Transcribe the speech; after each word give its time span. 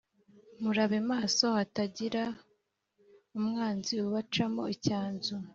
Murabe 0.61 0.99
maso 1.11 1.45
hatagira 1.59 2.23
umwanzi 3.37 3.93
ubacamo 4.07 4.63
icyanzu 4.75 5.35